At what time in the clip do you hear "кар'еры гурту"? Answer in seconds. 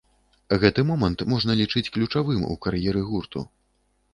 2.67-3.45